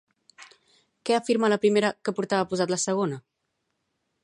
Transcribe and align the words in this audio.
Què 1.09 1.17
afirma 1.17 1.51
la 1.53 1.59
primera 1.65 1.93
que 2.09 2.15
portava 2.21 2.49
posat 2.55 2.73
la 2.75 2.83
segona? 2.87 3.21